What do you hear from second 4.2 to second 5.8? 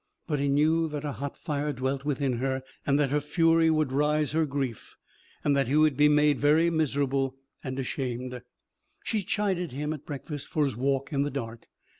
her grief, and that he